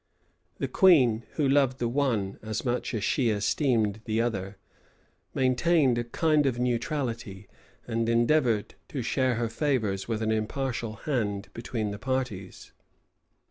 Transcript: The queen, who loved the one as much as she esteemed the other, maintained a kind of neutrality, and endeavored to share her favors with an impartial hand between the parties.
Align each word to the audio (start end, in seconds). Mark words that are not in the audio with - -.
The 0.57 0.67
queen, 0.67 1.27
who 1.33 1.47
loved 1.47 1.77
the 1.77 1.87
one 1.87 2.39
as 2.41 2.65
much 2.65 2.95
as 2.95 3.03
she 3.03 3.29
esteemed 3.29 4.01
the 4.05 4.19
other, 4.19 4.57
maintained 5.35 5.99
a 5.99 6.03
kind 6.03 6.47
of 6.47 6.57
neutrality, 6.57 7.47
and 7.85 8.09
endeavored 8.09 8.73
to 8.87 9.03
share 9.03 9.35
her 9.35 9.47
favors 9.47 10.07
with 10.07 10.23
an 10.23 10.31
impartial 10.31 10.93
hand 11.05 11.49
between 11.53 11.91
the 11.91 11.99
parties. 11.99 12.73